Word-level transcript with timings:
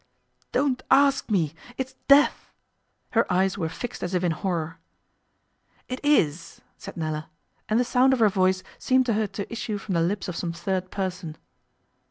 'Don't 0.51 0.81
ask 0.89 1.29
me. 1.29 1.53
It's 1.77 1.93
death!' 2.07 2.51
Her 3.11 3.31
eyes 3.31 3.55
were 3.55 3.69
fixed 3.69 4.01
as 4.01 4.15
if 4.15 4.23
in 4.23 4.31
horror. 4.31 4.79
'It 5.87 5.99
is,' 6.03 6.59
said 6.75 6.97
Nella, 6.97 7.29
and 7.69 7.79
the 7.79 7.83
sound 7.85 8.11
of 8.11 8.17
her 8.17 8.27
voice 8.27 8.63
seemed 8.79 9.05
to 9.05 9.13
her 9.13 9.27
to 9.27 9.51
issue 9.53 9.77
from 9.77 9.93
the 9.93 10.01
lips 10.01 10.27
of 10.27 10.35
some 10.35 10.53
third 10.53 10.89
person. 10.89 11.37